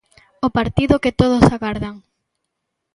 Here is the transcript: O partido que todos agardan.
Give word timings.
O 0.45 0.47
partido 0.57 1.01
que 1.03 1.15
todos 1.21 1.45
agardan. 1.55 1.95